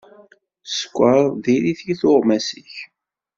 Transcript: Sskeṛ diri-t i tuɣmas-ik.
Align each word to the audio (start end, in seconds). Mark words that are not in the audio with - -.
Sskeṛ 0.69 1.19
diri-t 1.43 1.81
i 1.91 1.93
tuɣmas-ik. 1.99 2.73